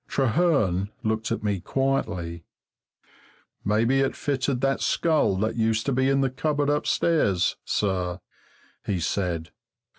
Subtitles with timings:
[0.09, 2.43] Trehearn looked at me quietly.
[3.63, 8.19] "Maybe it fitted that skull that used to be in the cupboard upstairs, sir,"
[8.83, 9.51] he said.